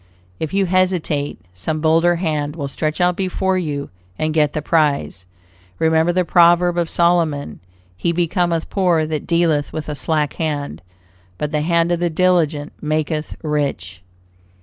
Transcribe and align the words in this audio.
If 0.39 0.51
you 0.51 0.65
hesitate, 0.65 1.39
some 1.53 1.79
bolder 1.79 2.15
hand 2.15 2.55
will 2.55 2.67
stretch 2.67 2.99
out 2.99 3.15
before 3.15 3.55
you 3.59 3.91
and 4.17 4.33
get 4.33 4.53
the 4.53 4.61
prize. 4.63 5.27
Remember 5.77 6.11
the 6.11 6.25
proverb 6.25 6.75
of 6.75 6.89
Solomon: 6.89 7.59
"He 7.95 8.11
becometh 8.11 8.71
poor 8.71 9.05
that 9.05 9.27
dealeth 9.27 9.71
with 9.71 9.87
a 9.87 9.93
slack 9.93 10.33
hand; 10.41 10.81
but 11.37 11.51
the 11.51 11.61
hand 11.61 11.91
of 11.91 11.99
the 11.99 12.09
diligent 12.09 12.73
maketh 12.81 13.35
rich." 13.43 14.01